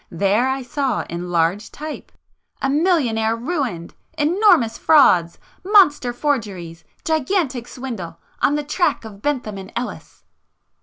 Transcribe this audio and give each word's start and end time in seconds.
There 0.09 0.47
I 0.49 0.63
saw 0.63 1.03
in 1.11 1.29
large 1.29 1.69
type—"A 1.71 2.71
Millionaire 2.71 3.35
Ruined! 3.35 3.93
Enormous 4.17 4.75
Frauds! 4.75 5.37
Monster 5.63 6.11
Forgeries! 6.11 6.83
Gigantic 7.05 7.67
Swindle! 7.67 8.17
On 8.41 8.55
the 8.55 8.63
track 8.63 9.05
of 9.05 9.21
Bentham 9.21 9.59
and 9.59 9.71
Ellis!" 9.75 10.23